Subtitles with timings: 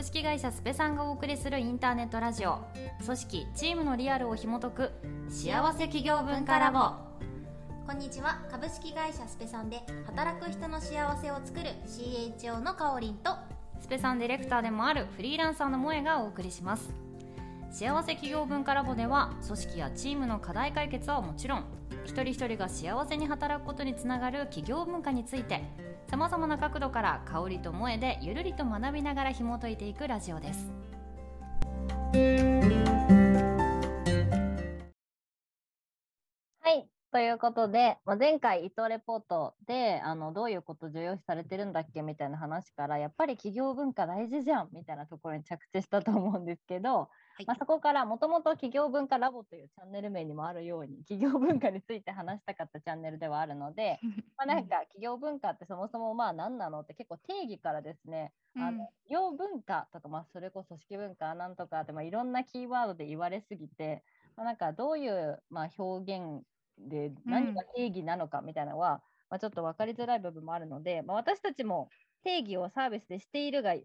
[0.00, 2.60] 株式会社スペさんがお送りするインターネットラジオ。
[3.04, 4.92] 組織チームのリアルを紐解く。
[5.28, 6.92] 幸せ企業文化ラボ。
[7.86, 8.42] こんにちは。
[8.50, 13.32] 株式会社スペさんで働く人の幸せを作る CHO のかおりんと
[13.78, 16.94] スペさんディレクターでもあるフリーランサーの萌えがお送りします。
[17.70, 21.64] 幸せ企業文化ラボでは組織やチームの課題解決はもちろん
[22.06, 25.62] 一人一人が幸せに働くことにつながる企業文化について
[26.10, 30.68] さまざまな角度から香りと萌えでゆるりと学びながら紐解いていくラジオです。
[36.58, 36.88] はい。
[37.12, 53.98] ということで、まあ、前回伊藤レポートであのどういうこと重要視されてるんだっけみたいな話からやっぱり企業文化大事じゃんみたいなところに着地したと思うんですけど、はい、まあ、そこからもともと企業文化ラボというチャンネル名にもあるように企業文化について話したかったチャンネルではあるので
[54.36, 64.04] まあなんか企業文化ってそもそもまあ何なのって結構定義からですね、うん、あの業文化とか、まあ、それこそ組織文化なんとかって、まあ、いろんなキーワードで言われすぎて、
[64.36, 66.44] まあ、なんかどういう、まあ、表現
[66.78, 68.98] で何が定義なのかみたいなのは、うん、
[69.30, 71.88] まあ、ちょっと分かりづらい部分もあるので、まあ、私たちも
[72.22, 73.84] 定義をサービスでしているがし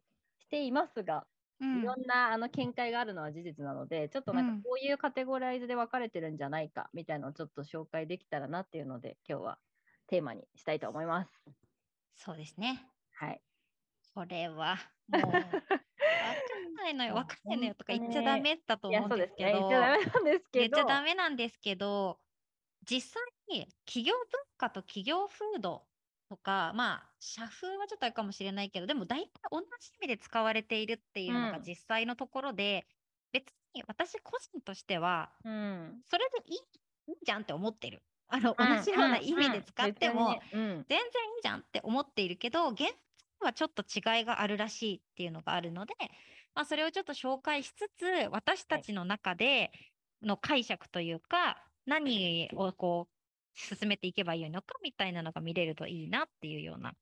[0.49, 1.25] ていますが、
[1.61, 9.57] うん、いろんなあの見解があるのは事実なのでちょっとなんかこういうカテゴライズで分かれてるんじゃないかみたいなのをちょっと紹介できたらなっていうので今日は
[10.07, 11.31] テーマにしたいと思います。
[12.15, 12.85] そうですね。
[13.13, 13.41] はい。
[14.13, 14.77] これは
[15.09, 22.19] もう分かんないのよ分かんないのよとか言っちゃダメだと思うんですけど、言っちゃダメなんですけど言っちゃダメなんですけど
[22.89, 24.23] 実際に企業文
[24.57, 25.83] 化と企業風土
[26.29, 29.65] とか、まあ、社風はちょっとあるかもしれないけど、でも大体同じ
[30.01, 32.85] 意味で使われているっていうのが実際のところで、
[33.33, 38.01] うん、別に私個人としては、うん、それでいいじゃんって思ってる。
[38.27, 40.85] あの、同じような意味で使っても、全然いい
[41.43, 42.89] じゃんって思っているけど、現在
[43.41, 45.93] はちょっと違いがあるらしいっていうのがあるので、
[46.55, 49.71] まあ、それをちょっと紹介しつつ、私たちの中で
[50.23, 53.14] の解釈というか、何をこう
[53.55, 56.95] 進めていけばいいのかみたいなのが見れるといいなっていうような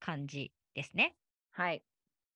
[0.00, 1.16] 感じですね。
[1.52, 1.84] はい。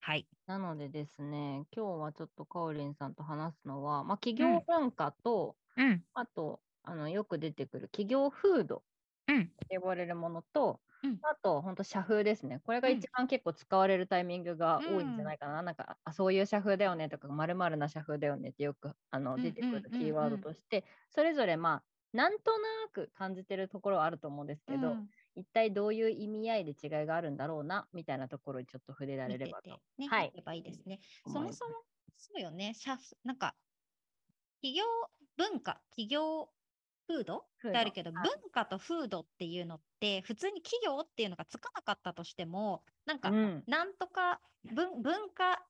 [0.00, 0.28] はい。
[0.46, 12.60] なのでですね、今日はちょっとかおりんさんと話すのは、まあ、企業文化と、うん、あとあのよく出てくる企業風土って呼ばれるものと、うん、あと本当社風ですね。
[12.60, 15.60] これが一番結構使われるタイミングが多いんじゃないかな。
[15.60, 29.70] うん、なんかあそういう社風だよねとか、まるな社風だよねってよくあの出てくるキーワードとして、それぞれまあなんとなく感じてるところはあると思うんですけど、うん、一体どういう意味合いで違いがあるんだろうなみたいなところにちょっと触れられればと。
[29.98, 30.32] ね、はい。
[30.34, 31.00] ればいいですね。
[31.26, 31.74] そもそも、
[32.16, 32.74] そうよね。
[33.24, 33.54] なんか、
[34.60, 34.84] 企業
[35.36, 36.50] 文化、企業
[37.08, 37.38] 風土？
[37.38, 44.40] ってあるけど、文化と風土っていうのって、普通に企業っていうのがつかなかったとしても、なんか、うん、なんとか
[44.72, 45.64] 文文化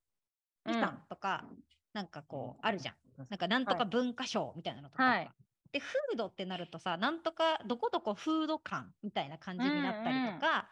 [0.69, 1.59] 遺産とか、うん、
[1.95, 2.95] なんかこう、あるじゃん。
[3.29, 5.31] なんか、なんとか文化賞みたいなのとか、はい、
[5.73, 10.69] で、フードってなるとさ、なんとか、どこどこフード館みたいな感じになったりとか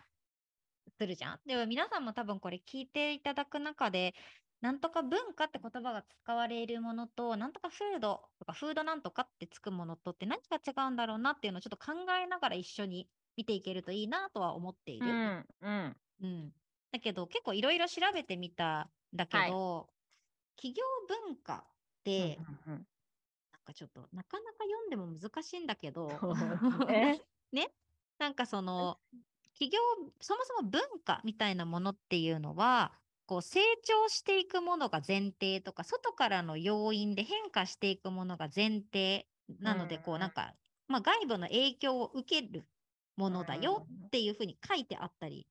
[0.98, 1.32] するじゃん。
[1.32, 4.14] うんうん、でも皆さんも多分これ聞いていただく中で、
[4.60, 15.06] なんとか文化って言葉が使われるものと、なんとかフードとか、フードなんとかってつくものとって何が違うんだろうなっていうのをちょっと考えながら一緒に見ていけるといいなとは思っている。
[15.06, 16.52] うん、うん、うん。
[16.92, 19.50] だけど結構いろいろ調べてみたんだけど、はい、
[20.56, 20.84] 企業
[21.26, 21.66] 文化っ
[22.04, 22.86] て、うんうんうん
[23.60, 26.08] かちょっとなかなか読んでも難しいんだけど、
[26.88, 27.20] ね。
[27.52, 27.72] ね、
[28.18, 28.98] なんかその
[29.54, 29.80] 企業
[30.20, 32.92] そもそも文化みたいなものっていうのは
[33.26, 39.28] こう成長していくものが前提とか外からの要因で変化していくものが前提
[39.60, 40.54] なので、こうなんか、
[40.88, 42.64] まあ、外部の影響を受ける
[43.16, 45.46] ものだよっていうふうに書いてあったり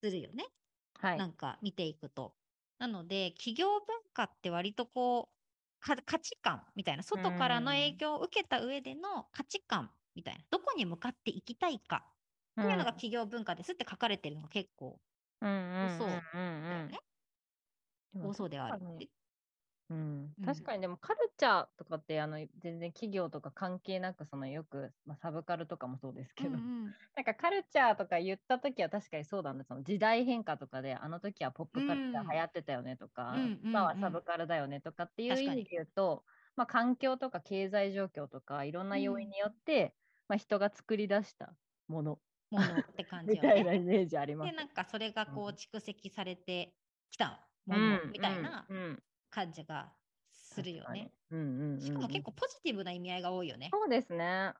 [0.00, 0.46] するよね。
[0.94, 2.34] はい、なんか見ていくと。
[2.78, 3.80] なので企業文
[4.14, 5.37] 化って割とこう
[5.80, 12.14] 価値観みたいな外からの影響を受けた上での価値観みたいなどこに向かっていきたいかっ
[12.60, 15.00] ていうのが企業文化ですって書かれてるのが結構
[15.78, 16.26] 多そう
[16.68, 16.98] だよね。
[18.20, 18.80] 多そうではある。
[19.90, 26.84] うん、確かにでもカルチャーとかってあの全然企業とか関係なくそのよく、まあ、サブカルとかもそうですけど、うんうん、
[27.16, 36.22] なんかカルチャーとか言った時は確かにそうなんですその時代変化とかであの時はポップカルチャー流行ってたよねとか、うん、今はサブカルだよねとかっていう意味で言うと、
[36.54, 39.92] まあ、環境とか経済状況とかいろんな要因によって、うん、
[40.28, 41.54] まあ、人が作り出した
[41.86, 42.18] もの
[42.50, 44.50] ものって感じ、ね、みたいなイメージあります。
[44.50, 46.74] でなんかそれがこう蓄積されて
[47.10, 48.66] きたものみたいな
[49.30, 49.92] 感じが
[50.32, 51.10] するよね。
[51.30, 53.68] うんうんうん、しかも結構ポジティブな意味合いが多いよね。
[53.72, 54.52] そうですね。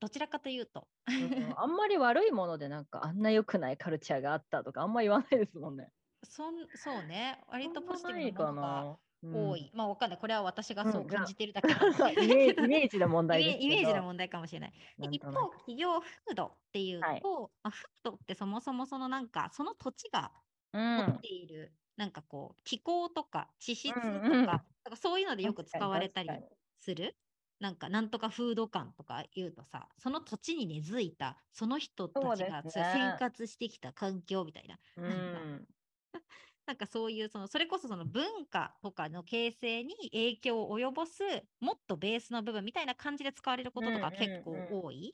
[0.00, 5.90] どちらかというと、うん、 あんまり悪いものでなんかあんな良くないカルチャーがあったとかあんま言わないですもんね。
[6.24, 9.70] そんそうね割とポジティブなものが多い。
[9.72, 10.18] うん、まあわかんない。
[10.18, 14.72] これは私がそう感じてるだけ、うん、イメージイメージの問題イメージの問題かもしれない。
[14.98, 20.32] 一方、企業風土っていうと、はい、まあ、風土ってそもそもそのなんかその土地が
[20.72, 26.44] 持っている、うん、なんかこう気候とか地質とか、うんうん、かそういうのでよく使われたり
[26.78, 27.18] する？
[27.60, 34.78] なんかなんとか風土感とか言うとさその土地に根付いたその人たちが生活してきた環境みたいな。
[34.96, 35.66] うん
[36.66, 41.22] なんかそういうそのそれこそその文化とかの形成に影響を及ぼす
[41.60, 45.12] もっとベースの部分みたいな感じで使われることとか結構多い？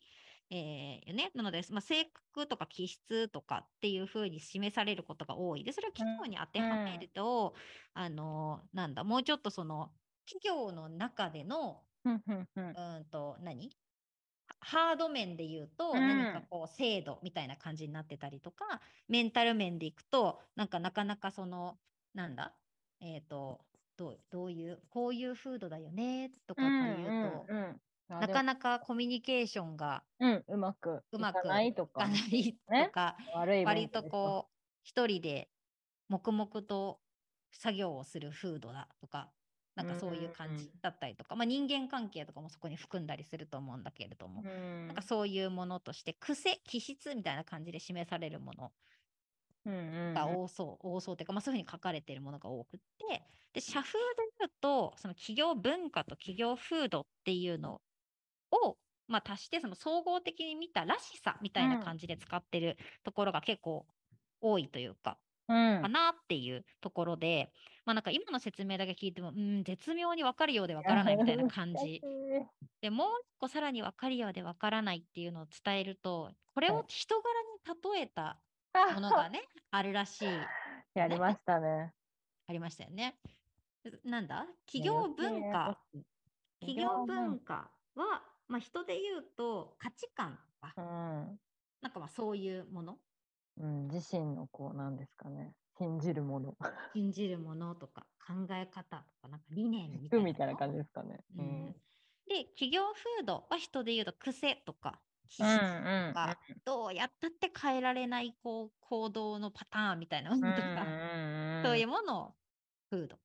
[0.51, 5.63] えー、ね、なので、まあ、性格とか気質とかっていうふうに示されることが多い。
[5.63, 7.55] でそれを企業に当てはめると、
[7.97, 9.91] うん、あのなんだもうちょっとその
[10.27, 13.71] 企業の中でのうんと何？
[14.63, 21.79] ハード面で言うと、何かこう制度みたいな感じになってたりとか、メンタル面でいくと、なんかなかなかその、
[22.15, 22.55] なんだ、
[23.01, 23.61] えっ、ー、と
[23.97, 27.81] どう、どういう、こういう風土だよねとかっていうと、うんうんうん
[28.19, 32.91] なかなかコミュニケーションが、うん、うまくうまくいかないとか、ね、
[33.65, 34.53] 割とこう
[34.83, 35.49] 一人で
[36.09, 36.99] 黙々と
[37.53, 39.31] 作業をする風土だとか
[39.77, 48.73] なんかそういう感じだったりとか、まあ、人間関係とかもそこに含んだりすると思うんだけれども、なんかそういうものとして癖気質みたいな感じで示されるもの
[50.13, 53.23] が多そう、多そうというか、まあ、そういうふうに書かれているものが多くて。
[53.53, 53.99] で社風で
[54.39, 57.81] 言うとその企業文化と企業風土っていうの
[58.51, 58.77] を
[59.11, 63.85] まあ、足してその総合的に見たらしさみたいな感じで使ってるところが結構
[64.41, 65.19] 多いというか、
[65.49, 67.51] かなっていうところで、
[67.85, 72.01] まあなんか今の説明だけ聞いても、うん、絶妙に分かるようで分からないみたいな感じ。
[72.81, 77.25] でもう一個さらに分かるようで分からないっていうのを伝えると、これを人柄
[77.75, 78.41] に例えた
[78.95, 79.43] ものが ね、
[79.73, 80.47] あるらしい、ね。
[80.95, 81.93] やりましたね。
[82.47, 83.17] ありましたよね。
[84.05, 84.47] なんだ？
[84.67, 85.81] 企業文化。
[86.61, 90.85] 企業文化は、まあ、人で言うと価値観とか、うん、
[91.83, 92.99] なんかまあそういうもの。
[93.59, 95.53] うん、自身のこうなんですかね。
[95.79, 96.57] 信じるもの。
[96.93, 101.21] 信じるものとか考え方とかなんか理念みたいなみたいな感じですかね。
[101.37, 101.73] うん、
[102.27, 110.85] で企業風土は人で言うと癖とか気質とか、どうやったって変えられないこう行動のパターンみたいなものとか、
[111.63, 112.35] そういうものを
[112.91, 113.17] 風土。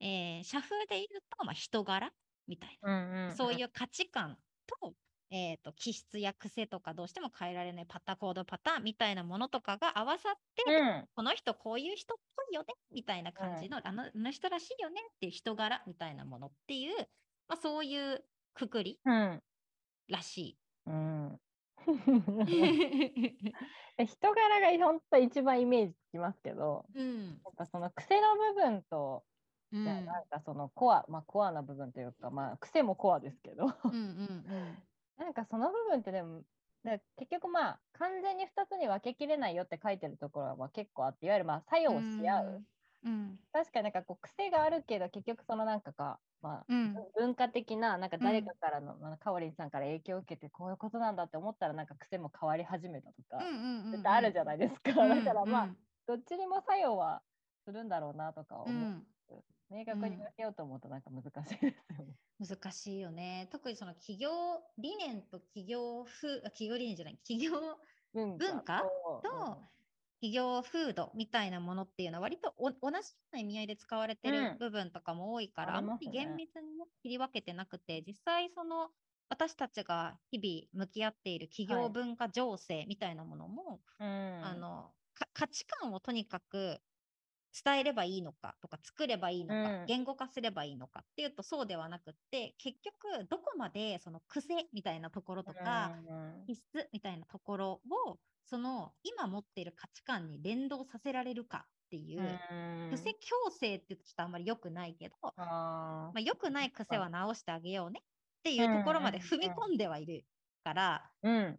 [0.00, 1.06] えー、社風で言う
[1.38, 2.12] と、まあ、人柄
[2.46, 4.36] みたいな、そういう価値観
[4.80, 4.94] と
[5.34, 16.98] えーと、気質や癖とかどうしても変えられないパタコードパターンみたいなものとかが合わさって、うん、この人こういう人っぽいよねみたいな感じの、うん、あの人らしいよねっていう人柄みたいなものっていう、
[17.48, 18.22] まあ、そういう
[18.52, 19.00] くくり
[20.08, 20.58] らしい。
[20.86, 21.40] うん。
[24.06, 29.24] 人柄が本当一番イメージつきますけど、うん、やっぱその癖の部分と、
[29.72, 34.44] うん、なんかそのコア、まあ、コアな部分というか、まあ、癖もコアですけど、うん
[35.18, 36.42] なんかその部分ってでも
[37.16, 42.64] 結局まあ完全に2つに分けきれないよって書いてるところはまあ結構あっていわゆるまあ作用し合う、
[43.04, 53.38] うん、確かになんかこう癖があるけど結局そのなんかか、まあ、うん、文化的ななんか誰かからの、うん、かおりんさんから影響を受けてこういうことなんだって思ったらなんか癖も変わり始めたとか、
[53.90, 55.68] 絶対あるじゃないですか、だからまあ、
[56.06, 57.22] どっちにも作用は
[57.64, 59.02] するんだろうなとか思う、
[59.70, 62.16] 明確に分けようと思うとなんか難しいですよね。
[62.38, 63.48] 難しいよね。
[63.50, 64.30] 特にその企業
[64.78, 67.52] 理念と企業風、企業理念じゃない、企業
[68.12, 68.82] 文化
[69.22, 69.62] と
[70.20, 76.62] 企業風土みたいなものっていうのは割と同じような意味合いで使われてる部分とかも多いから、うん、あんまり厳密に、
[77.02, 78.90] 切り分けてなくて、実際その
[79.28, 84.08] 私たちが日々向き合っている企業文化情勢みたいなものも、はい、
[84.44, 84.90] あの
[85.32, 86.78] 価値観をとにかく
[87.64, 95.92] 伝えればいいのかとか作ればいいのか、うん、言語化すればいいのかっていうとそうではなくって結局どこまでその癖みたいなところとか、
[96.46, 102.22] 必須みたいなところをその今持っている価値観に連動させられるかっていう、
[102.90, 103.14] 癖矯
[103.50, 110.24] 正ってちょっとあんまり良くないけどまあ、良くない癖は直してあげようねっていうところまで踏み込んではいる
[110.64, 111.56] から、うん、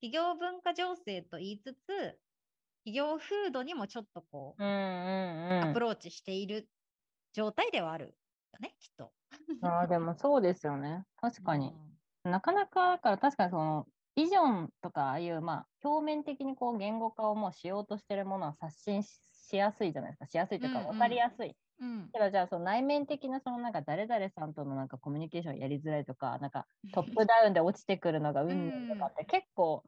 [0.00, 2.18] 企業文化情勢と言いつつ
[2.84, 6.68] 企業風土にもちょっとこう,、アプローチしている
[7.32, 9.10] 状態ではあるよねきっと。
[9.62, 11.04] あでもそうですよね。
[11.20, 11.72] 確かに、
[12.24, 20.26] うん、なかなかだから確かにそのビジョンとかああいうまあ表面的にこう言語化をもうしようとしてるものは刷新しやすいじゃないですか。
[20.26, 21.56] しやすいというか分かりやすい。
[21.80, 29.82] うん、けどじゃあその内面的なそのなんか誰々さんとのなんかコミュニケーションやりづらいとかなんか トップダウンで落ちてくるのがうんとかって結構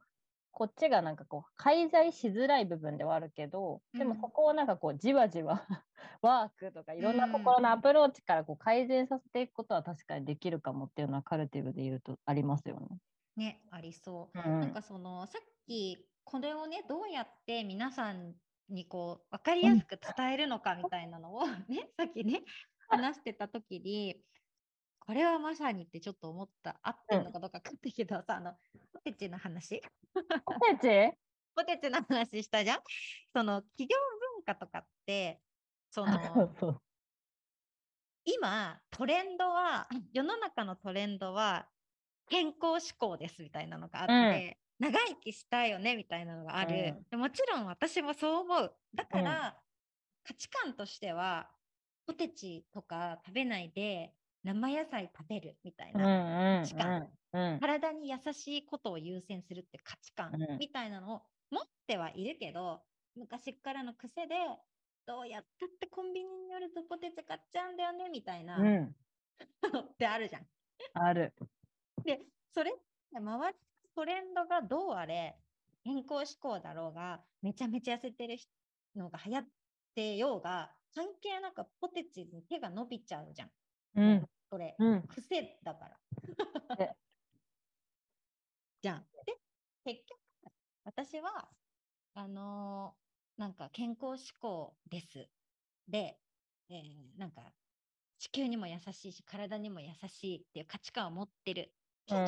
[0.55, 5.67] こっちがなんかこう介在しづらい部分ではあるけど、でもそこをなんかこうじわじわ
[6.21, 12.87] ワークとかいろんなところのアプローチからこう改善させていくことは確かにできるかもっていうのはカルティブで言うとありますよね。
[13.35, 14.39] ねありそう。
[14.39, 18.33] うん、なんかそのさっきこれをねどうやって皆さん
[18.69, 22.43] にこう分かりやすく伝えるのかみたいなのをねさっきね
[22.87, 24.21] 話してた時に
[25.05, 26.79] これはまさにってちょっと思った。
[26.81, 28.53] 合ってるのかどうかかってけどさ、あの
[28.93, 29.81] ポテチの話。
[30.13, 30.21] ポ
[30.77, 31.17] テチ？
[31.55, 32.79] ポテチの話したじゃん？
[33.33, 33.97] その企業
[34.35, 35.39] 文化とかって
[35.91, 36.49] その
[38.25, 41.67] 今トレンドは世の中のトレンドは
[42.27, 48.75] 健康志向ですみたいなのがあって、うん、長生きしたいよねみたいなのがある、うん、もちろん私もそう思う。
[48.95, 49.37] だから、うん、
[50.23, 51.47] 価値観としては
[52.07, 54.11] ポテチとか食べないで
[54.45, 57.09] 生野菜食べるみたいな価値観、
[57.59, 62.81] 体に優しいことを優先するって価値観みたいなのを持ってはいるけど
[63.15, 64.35] 昔からの癖で
[65.07, 68.91] どうやったってコンビニによるとポテチ買っちゃうんだよねみたいな、うん、っ
[69.97, 70.45] てあるじゃん。
[70.93, 71.33] ある。
[72.03, 72.21] で
[72.53, 72.71] それ
[73.15, 73.55] 周り
[73.95, 75.35] トレンドがどうあれ
[75.83, 78.37] 健康志向だろうがめちゃめちゃ痩せてる
[78.95, 79.45] のが流行っ
[79.95, 83.49] てようが関係なくポテチに手が伸びちゃうじゃん。
[83.97, 85.89] うん、それ、うん、癖だか
[86.77, 86.95] ら。
[88.81, 89.05] じゃん。
[89.25, 89.37] で
[89.83, 90.19] 結局
[90.83, 91.47] 私は
[92.13, 95.27] あのー、なんか健康志向です。
[95.87, 96.17] で、
[96.69, 97.41] えー、なんか
[98.19, 101.71] 地球にも優しいし体にも優しいっていう価値観を持ってる
[102.07, 102.27] けど、うん、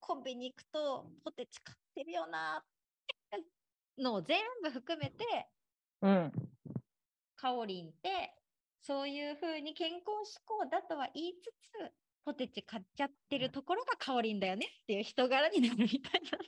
[0.00, 2.64] コンビニ行くとポテチ買ってるよなっ
[3.30, 3.44] て
[4.02, 5.48] のを全部含めて、
[6.02, 6.32] うん、
[7.36, 8.34] カオリンって
[8.82, 11.92] そういうふうに健康志向だとは言いつつ
[12.24, 16.38] ポテチ買っちゃってるところがカオリンだよねっていう人柄になるみたいな。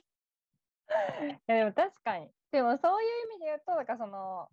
[1.27, 2.29] いやでも確かに。
[2.51, 4.47] でもそういう意味で言うと、だからその、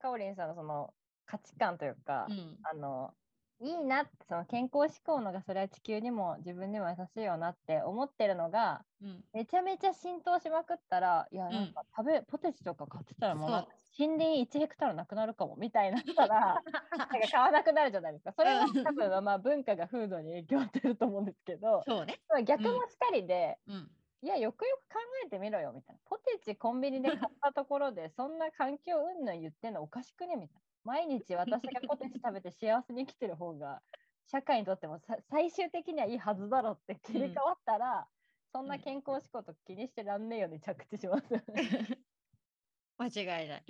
[0.00, 0.92] かおりんさんのその
[1.26, 3.14] 価値観というか、うん、あの、
[3.60, 13.50] いいなって、その健康志向のがそれは地球にも自分にも優しいよなって思ってるのが、うん、めちゃめちゃ浸透しまくったら、いや、なんか食べ、うん、ポテチとか買ってたらもう
[13.98, 16.62] 森林1ヘクタールなくなるかもみたいなったら、
[16.98, 18.32] なんか買わなくなるじゃないですか。
[18.32, 23.90] それは多分まあ文化が風土に影響してると思うんですけど、そうね、逆もしかりで、うん。
[24.24, 26.00] いや、よくよく考えてみろよ、みたいな。
[26.04, 30.71] ポテチコンビニで買ったところで、そんな環境うんぬん言ってんのおかしくねみたいな。
[30.84, 33.82] 毎日私がポテチ食べて幸せに生きてる方が、
[34.26, 38.04] 社会にとっても最終的にはいいはずだろって切り替わったら、うん、
[38.52, 41.26] そんな健康志向と気にしてらんねえよに着地します。
[42.98, 43.64] 間違いない。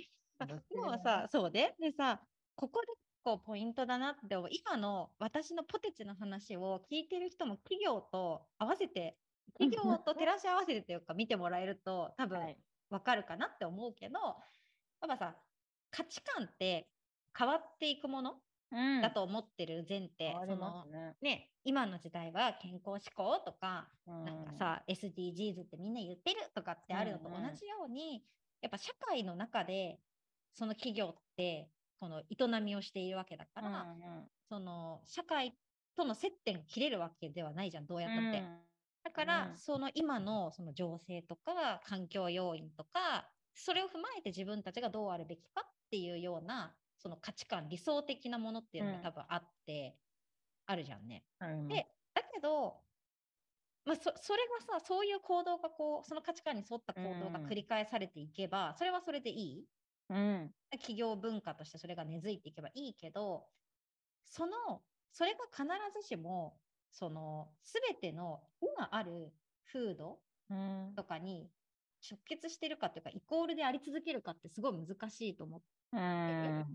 [0.70, 2.20] でもさ、そうで、でさ、
[2.56, 2.88] ここで
[3.22, 9.16] 構ポイントだなって今の私のポテチの話を聞いてる人も企業と合わせて
[9.58, 12.56] 企業と照らし合わせてというか見てもらえると多分
[12.90, 14.18] わかるかなって思うけど、
[15.00, 15.36] やっぱさ
[15.90, 16.88] 価値観って
[17.36, 18.34] 変わっていくもの？
[19.02, 20.86] だと思ってる前提、うん、その
[21.20, 28.20] ね今の時代は健康志向とか、うん、なんかさ SDGs ってみんな言ってるとかってあるのと同じように、うんうん、
[28.62, 29.98] やっぱ社会の中で
[30.54, 31.68] その企業って
[32.00, 35.52] この営みをしているわけだから、うんうん、その社会
[35.94, 38.42] との接点切れるわけではないじゃんどうやったって。
[39.04, 46.72] だから、うん、その今のその情勢とか環境要因とかそれを踏まえて自分たちがどうあるべきかっていうような
[47.02, 49.96] その価値観理想的なものっていうのが多分あって、
[50.66, 51.24] あるじゃんね。
[51.40, 52.76] うん、でだけど、
[53.84, 59.64] まあ、そそれがさそういう行動がこうその価値観に沿った行動が繰り返されていけば、うん、それはそれでいい、
[60.10, 63.46] うん、企業文化としてそれが根付いていけばいいけど
[64.24, 64.52] その
[65.10, 65.66] それが必
[66.00, 66.56] ずしも
[66.92, 69.32] その全ての今ある
[69.72, 70.18] 風土
[70.94, 71.50] とかに
[72.08, 76.66] 直結してるかっていうか、イコールであり続けるかってすごい難しいと思ってる、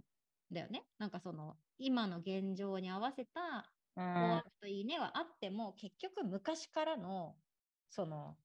[0.52, 0.88] だよね。
[0.98, 3.74] なんかその今の現状に合わせた
[4.14, 7.40] こうといいねはあっても結局昔からの
[7.90, 8.40] その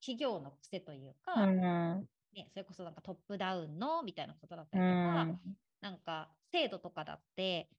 [0.00, 1.58] 企業の癖というか、
[2.34, 5.34] ね、それこそなんかトップダウンのみたいなことだったりとか、
[5.80, 7.70] なんか制度とかだって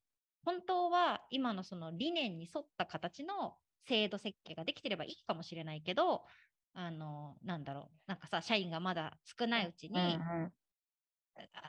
[0.43, 6.25] 本当は今のその理念に沿った形の制度設計ができてればいいかもしれないけど、
[6.73, 10.27] あの、なんだろう、なんかさ、社員がまだ少ないうちに、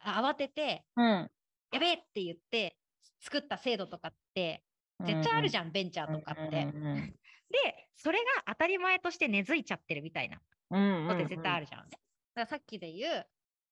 [0.05, 1.31] 慌てて、うん、
[1.73, 1.95] やべえ！
[1.95, 2.77] って言って
[3.21, 4.63] 作った制度とかって
[5.05, 6.63] 絶対あるじゃん、うん、ベンチャーとかって。
[6.65, 7.11] うんうんうん、
[7.51, 11.89] で、それが当たり前として根付いちゃってるみたいなことって絶対あるじゃん。
[11.89, 12.01] だか
[12.35, 13.27] らさっきで言う、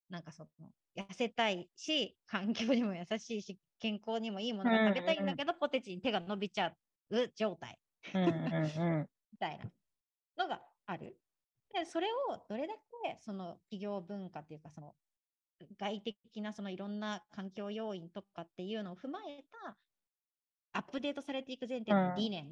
[0.09, 6.75] なんかその、痩せたいし、環境にも優しいし、健康にもいいものが食べたいんだけど、うんうん、ポテチに手が伸びちゃ
[7.11, 7.79] う状態。
[8.15, 9.71] みたいな
[10.37, 11.19] のがある。
[11.73, 12.75] でそれをどれだ
[13.05, 14.95] けその企業文化というかその
[15.79, 19.77] 外的なそのいろんな環境要因とかっていうのを踏まえた
[20.73, 22.47] アップデートされていく前提の理念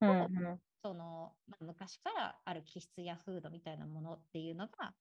[0.00, 4.94] を、うんうん、その、まあ、昔からある気質や風土みたいなものっていうのが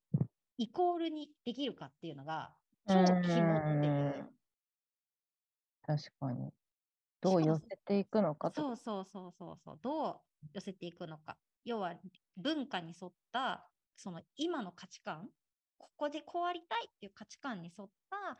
[0.57, 2.51] イコールにできるかっていうのが
[2.87, 4.25] 超肝っていう。
[5.85, 6.51] 確かに。
[7.21, 9.79] どう寄せていくのかそうそうそうそうそう。
[9.81, 10.15] どう
[10.53, 11.37] 寄せていくのか。
[11.63, 11.93] 要は
[12.37, 15.29] 文化に沿ったその今の価値観
[15.83, 18.39] ここでこうありたいっていう価値観に沿った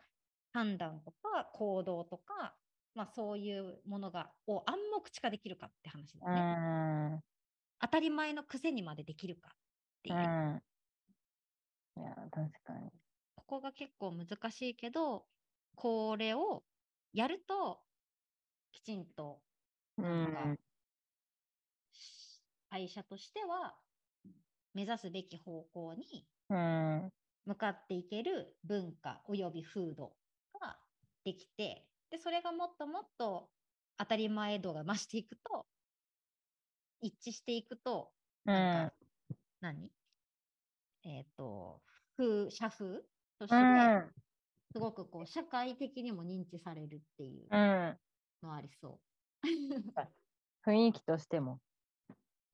[0.52, 2.54] 判断とか行動とか、
[2.94, 7.20] まあ、そういうものがを暗黙地化できるかって話だね。
[7.80, 9.52] 当たり前の癖にまでできるかっ
[10.02, 10.62] ていう。
[11.96, 12.90] いや確かに。
[13.36, 15.26] ここが結構難しいけど
[15.74, 16.64] これを
[17.12, 17.80] やると
[18.72, 19.40] きちんと
[19.96, 20.56] なんか、
[22.70, 23.76] 会社としては
[24.74, 26.26] 目指すべき方向に
[27.46, 30.12] 向かっていける文化および風土
[30.60, 30.76] が
[31.24, 33.48] できてでそれがもっともっと
[33.98, 35.66] 当たり前度が増していくと
[37.00, 38.10] 一致していくと
[38.44, 38.94] なんか、
[39.30, 39.90] うん、何？
[41.04, 41.80] えっ、ー、と
[42.16, 43.00] 風社風
[43.38, 43.56] として、
[44.72, 47.48] すごくこう社会的にも認知されるっていう
[48.42, 49.00] のありそ
[49.46, 50.68] う。
[50.68, 51.60] 雰囲気としても。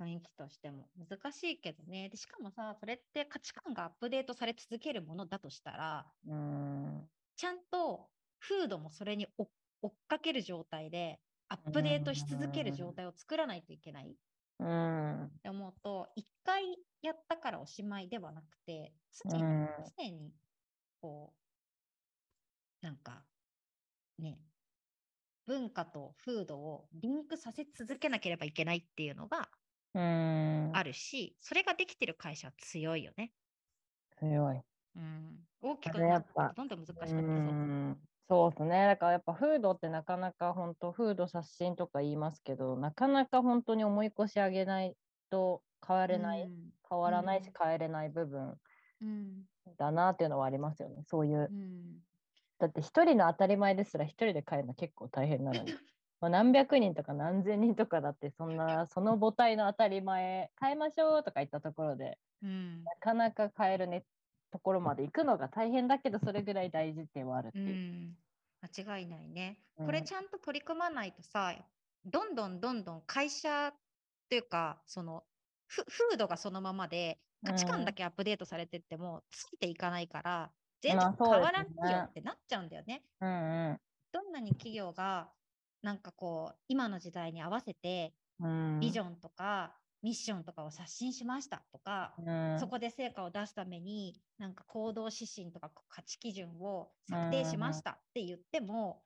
[0.01, 0.91] 雰囲気としても。
[0.97, 2.09] 難しいけどね。
[2.09, 7.11] でしかもさそれって価値観がアップデートされ続けるものだとしたらうん。
[7.37, 9.45] ちゃんと風土もそれに追
[9.89, 14.17] っかける状態でアップデートし続ける状態を作らないといけない
[14.59, 15.41] うん。
[15.41, 20.35] って思うと一回やったからおしまいではなくて常に常に
[21.01, 21.41] こう
[22.83, 23.27] なんか
[24.19, 24.43] ね
[25.47, 29.51] 文化と風土をリンクさせ続けなければいけないっていうのが
[29.95, 33.33] あるし、それができてる会社は強いよね。
[34.19, 34.61] 強い。
[34.97, 37.21] うん、大きくなってどんどん難しくなってそ
[37.95, 37.99] う。
[38.29, 38.87] そうですね。
[38.87, 44.97] だからやっぱ風土ってなかなか本当、風土刷新とか言いますけど、なかなか本当に思い越し上げない
[45.31, 48.57] と変われない、うん、変わらないし変えれない部分
[49.79, 51.03] だなっていうのはありますよね。
[51.07, 51.49] そういう。
[51.51, 51.99] うん、
[52.59, 55.73] だって一人の当たり前ですら一人で変えるの結構大変なのに。
[56.21, 64.05] まあ、何百人とか何千人とかだってそんなその母体の当たり前変えましょうとか言ったところで、うん、なかなか変えるね
[64.53, 68.17] ところまで行くのが大変だけどそれぐらい大事ってはあるっていう、うん、
[68.63, 71.55] 間違いないね、これちゃんと取り組まないとさ
[72.05, 73.73] どんどんどんどん会社
[74.29, 75.23] というかその
[75.69, 80.51] 風土がそのままで価値観だけアップデートされてってもついていかないから、
[80.83, 83.03] 全然変わらないよってなっちゃうんだよね。
[83.21, 83.79] うんうん、
[84.13, 85.29] どんなに企業が
[85.83, 88.15] なんかこう今の時代に合わせて
[88.81, 99.03] ビジョンとかミッションとかを刷新しましたとか、うん、そこで成果を出すためになんか行動指針とか価値基準を策定しましたって言っても、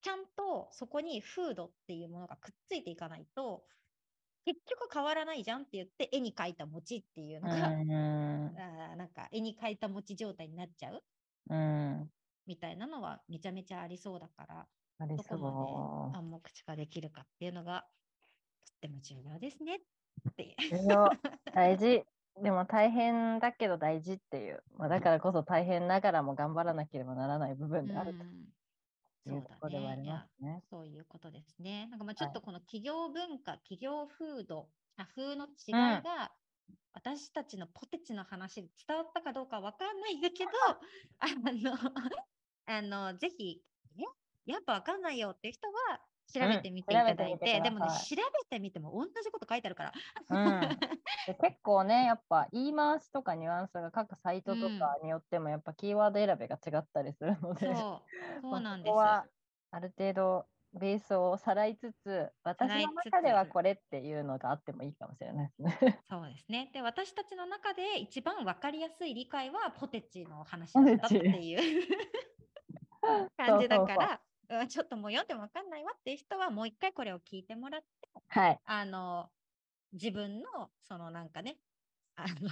[0.00, 3.64] ちゃんとそこに風土っていうものがくっついていかないと
[4.44, 8.56] 結局変わらないじゃんって言って絵に描いた餅っていうのが、 うん、
[8.92, 11.02] あなんか絵に描いた餅状態になっちゃう、
[11.50, 12.10] うん、
[12.46, 17.86] みたいなのはめちゃめちゃありそうだからありそどこまで暗黙知ができるかっていうのが
[18.66, 19.80] とっても重要ですね。
[20.30, 20.56] って
[21.54, 22.04] 大事。
[22.42, 28.24] でも大変だけど大事っていう、まあ、だからこそ大変ながらも頑張らなければならない部分であると。
[29.60, 30.24] そうだね。
[30.40, 31.86] ねそういうことですね。
[31.90, 36.32] なんかまあちょっとこの企業文化、はい、企業風土、社風の違いが、
[36.68, 40.50] うん、私たちのポテチの話で伝わったかどうかわかんないんだけど、
[41.18, 41.76] あの、
[42.66, 43.62] あのぜひ
[44.52, 46.00] やっぱわかんないよって人は
[46.32, 49.92] 調べてみていただいて、うん、でもね、調べてみても同じこと書いてあるから。
[50.30, 58.02] うん、結構ね、 やっぱ言い回しとかニュアンスが各サイトとかによってもやっぱキーワード選びが違ったりするので、うん、そう
[58.42, 58.90] そうなんです。
[58.90, 59.26] ここは
[59.70, 66.02] ある程度ベースをさらいつつ、私の中ではこれっていうのがあってもいいかもしれないですね。
[66.10, 66.70] そうですね。
[66.74, 71.88] で、私たちの中で一番分かりやすい理解はポテチの話だったっていう
[73.36, 74.20] 感じだから、う
[74.64, 77.86] ん、ちょっともう読んでも分かんないわっていう人はもう一回これを聞いてもらって、
[78.28, 79.26] はい、あの
[79.92, 81.56] 自分のそのなんかね
[82.16, 82.50] あの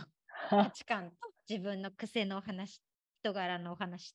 [0.65, 1.17] 価値観と
[1.49, 2.81] 自分の癖のお話
[3.21, 4.15] 人柄のお話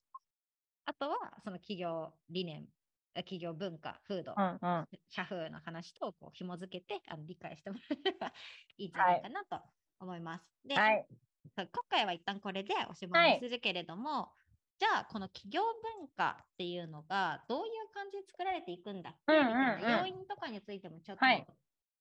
[0.84, 2.66] あとはその企業理念
[3.14, 8.32] 企業文化風土、うんうん、社風の話とこう紐付けてあの理解してもらえれば
[8.78, 9.60] いいんじゃないかなと
[10.00, 10.44] 思います。
[10.64, 11.06] はい、で、はい、
[11.56, 14.30] 今回は一旦これでおしまいにするけれども、
[14.82, 21.18] じゃあこの企業文化っていうのがどういう感じで作られていくんだっけ、うう、要因とかについてもちょっ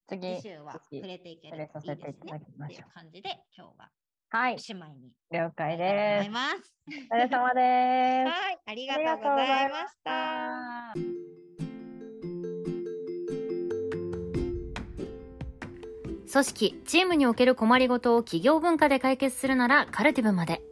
[0.10, 3.92] と、次週は触れていけるといいですねっていう感じで今日は
[4.30, 4.56] はい。
[4.56, 5.12] おしまいに。
[5.30, 6.30] 了解です。
[6.30, 6.32] お
[7.14, 8.32] 疲れ様です。
[8.32, 8.60] はい。
[8.66, 10.94] ありがとうございました。
[16.32, 20.64] 組織、チームにおける困りごとを企業文化で解決するならカルティブまで。